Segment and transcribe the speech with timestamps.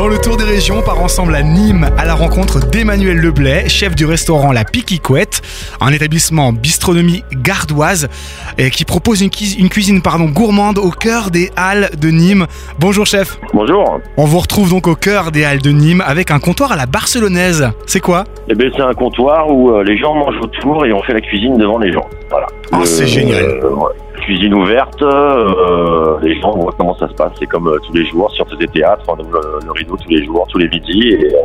[0.00, 3.68] Dans le tour des régions, on part ensemble à Nîmes à la rencontre d'Emmanuel Leblay,
[3.68, 5.42] chef du restaurant La Piquicouette,
[5.78, 8.08] un établissement bistronomie gardoise
[8.56, 12.46] et qui propose une, cuisine, une cuisine pardon, gourmande au cœur des Halles de Nîmes.
[12.78, 13.38] Bonjour chef.
[13.52, 14.00] Bonjour.
[14.16, 16.86] On vous retrouve donc au cœur des Halles de Nîmes avec un comptoir à la
[16.86, 17.70] barcelonaise.
[17.84, 18.24] C'est quoi?
[18.48, 21.20] Eh bien, c'est un comptoir où euh, les gens mangent autour et on fait la
[21.20, 22.08] cuisine devant les gens.
[22.30, 22.46] Voilà.
[22.72, 23.44] Oh, c'est génial.
[23.44, 23.92] euh, ouais.
[24.20, 27.32] Cuisine ouverte, euh, les gens voient comment ça se passe.
[27.38, 30.10] C'est comme euh, tous les jours, si on faisait théâtre, on ouvre le, rideau tous
[30.10, 31.08] les jours, tous les midis.
[31.08, 31.38] Et, euh,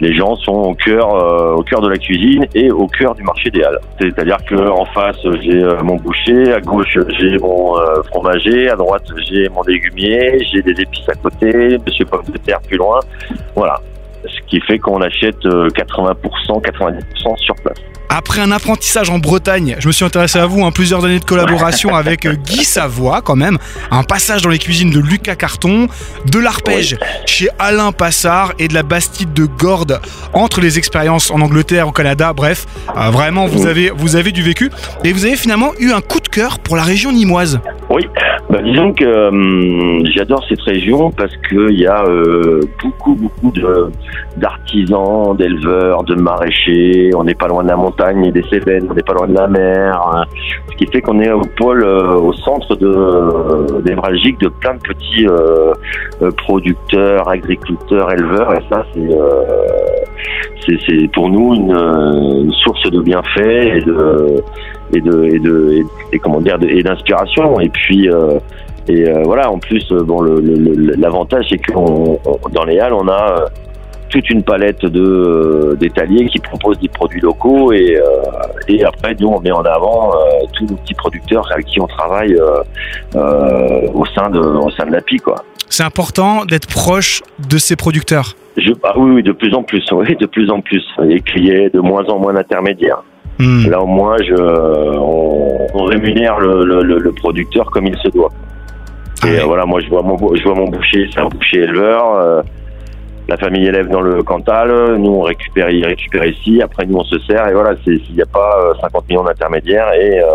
[0.00, 3.22] les gens sont au cœur, euh, au cœur de la cuisine et au cœur du
[3.22, 3.78] marché des Halles.
[4.00, 7.74] C'est-à-dire que en face, j'ai euh, mon boucher, à gauche, j'ai mon
[8.10, 12.60] fromager, à droite, j'ai mon légumier, j'ai des épices à côté, monsieur pomme de terre
[12.66, 12.98] plus loin.
[13.54, 13.76] Voilà.
[14.26, 16.14] Ce qui fait qu'on achète euh, 80%,
[16.62, 17.76] 90% sur place.
[18.16, 21.24] Après un apprentissage en Bretagne, je me suis intéressé à vous, hein, plusieurs années de
[21.24, 23.58] collaboration avec euh, Guy Savoie quand même,
[23.90, 25.88] un passage dans les cuisines de Lucas Carton,
[26.30, 30.00] de l'arpège chez Alain Passard et de la Bastide de Gordes
[30.32, 32.66] entre les expériences en Angleterre, au Canada, bref,
[32.96, 33.68] euh, vraiment vous Oui.
[33.68, 34.70] avez, vous avez du vécu
[35.02, 37.58] et vous avez finalement eu un coup de cœur pour la région nimoise.
[37.90, 38.06] Oui,
[38.54, 43.90] bah, disons que hum, j'adore cette région parce qu'il y a euh, beaucoup, beaucoup de
[44.36, 47.10] d'artisans, d'éleveurs, de maraîchers.
[47.16, 49.34] On n'est pas loin de la montagne et des Cévennes, on n'est pas loin de
[49.34, 50.00] la mer.
[50.14, 50.24] hein.
[50.70, 54.74] Ce qui fait qu'on est au pôle, euh, au centre de euh, névralgique de plein
[54.74, 55.72] de petits euh,
[56.22, 58.54] euh, producteurs, agriculteurs, éleveurs.
[58.54, 59.08] Et ça, c'est
[60.66, 64.42] c'est pour nous une, euh, une source de bienfaits et de
[64.94, 65.82] et de et de
[66.12, 68.38] et, comment dire et d'inspiration et puis euh,
[68.88, 70.22] et euh, voilà en plus euh, bon
[70.98, 73.46] l'avantage c'est que dans les halles on a
[74.10, 78.04] toute une palette de d'étaliers qui proposent des produits locaux et euh,
[78.68, 80.12] et après nous on met en avant
[80.52, 82.38] tous nos petits producteurs avec qui on travaille
[83.14, 85.36] au sein de au sein de l'API quoi.
[85.70, 88.34] C'est important d'être proche de ces producteurs.
[88.56, 90.84] Je, ah oui, oui, de plus en plus, oui, de plus en plus.
[91.08, 93.02] Et qu'il y ait de moins en moins d'intermédiaires.
[93.40, 93.66] Hmm.
[93.68, 94.34] Là, au moins, je,
[94.96, 98.30] on, on rémunère le, le, le- le producteur comme il se doit.
[99.22, 99.40] Ah Et ouais.
[99.40, 102.14] euh, voilà, moi, je vois mon, je vois mon boucher, c'est un boucher éleveur.
[102.14, 102.42] euh,
[103.26, 104.96] la famille élève dans le Cantal.
[104.98, 106.60] Nous, on récupère, il récupère ici.
[106.62, 107.48] Après, nous, on se sert.
[107.48, 110.26] Et voilà, s'il n'y a pas euh, 50 millions d'intermédiaires et euh,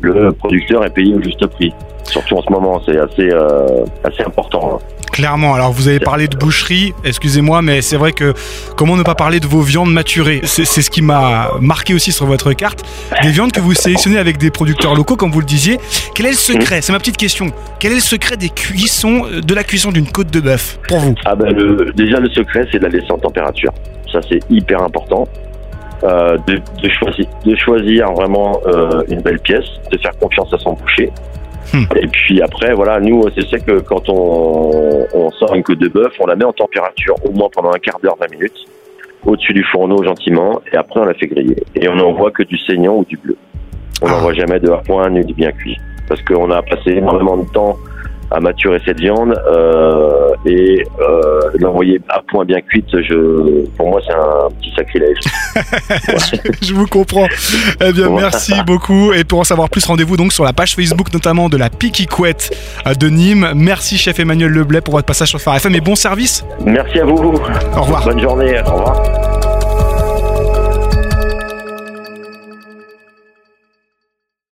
[0.00, 1.72] le producteur est payé au juste prix.
[2.04, 4.78] Surtout en ce moment, c'est assez, euh, assez important.
[4.80, 4.84] hein.
[5.12, 8.32] Clairement, alors vous avez parlé de boucherie, excusez-moi, mais c'est vrai que
[8.76, 10.40] comment ne pas parler de vos viandes maturées?
[10.44, 12.84] C'est ce qui m'a marqué aussi sur votre carte.
[13.22, 15.78] Des viandes que vous sélectionnez avec des producteurs locaux, comme vous le disiez.
[16.14, 16.80] Quel est le secret?
[16.80, 17.48] C'est ma petite question.
[17.80, 21.00] Quel est le secret des cuissons, euh, de la cuisson d'une côte de bœuf pour
[21.00, 21.14] vous?
[21.24, 23.72] Ah ben le, déjà le secret c'est de la laisser en température.
[24.12, 25.26] Ça c'est hyper important.
[26.02, 30.58] Euh, de, de, choisir, de choisir vraiment euh, une belle pièce, de faire confiance à
[30.58, 31.10] son boucher.
[31.74, 31.84] Hmm.
[31.94, 35.88] Et puis après voilà, nous c'est ça que quand on, on sort une côte de
[35.88, 38.66] bœuf, on la met en température au moins pendant un quart d'heure, 20 minutes,
[39.26, 41.56] au-dessus du fourneau gentiment, et après on la fait griller.
[41.76, 43.36] Et on n'envoie que du saignant ou du bleu.
[44.00, 44.12] On Ah.
[44.12, 45.76] n'envoie jamais de à point ni du bien cuit.
[46.08, 47.76] Parce qu'on a passé énormément de temps
[48.30, 54.00] à maturer cette viande euh, et euh, l'envoyer à point bien cuite, je, pour moi
[54.06, 55.18] c'est un petit sacrilège.
[56.62, 57.26] Je vous comprends.
[57.84, 59.12] Eh bien, merci beaucoup.
[59.12, 62.56] Et pour en savoir plus, rendez-vous donc sur la page Facebook notamment de la Piquicouette
[62.86, 63.50] euh, de Nîmes.
[63.54, 66.44] Merci, chef Emmanuel Leblay, pour votre passage sur Phare FM et bon service.
[66.64, 67.16] Merci à vous.
[67.16, 68.04] Au revoir.
[68.04, 68.60] Bonne journée.
[68.66, 69.29] Au revoir.